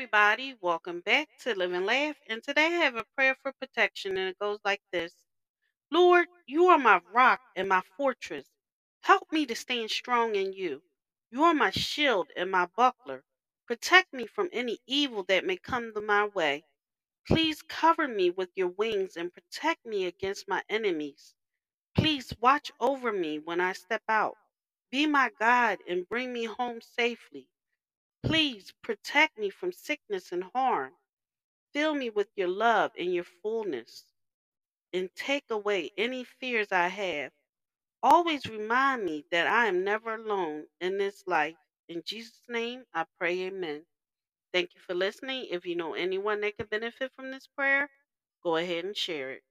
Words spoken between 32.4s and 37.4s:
love and your fullness, and take away any fears I have.